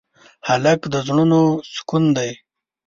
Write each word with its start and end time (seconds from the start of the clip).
هلک 0.47 0.81
د 0.93 0.95
زړونو 1.07 1.39
سکون 1.75 2.03
دی. 2.17 2.31